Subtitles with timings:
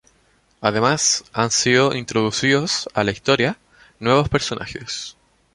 [0.61, 3.59] Además, han sido introducidos a la historia
[3.99, 5.15] nuevos personajes.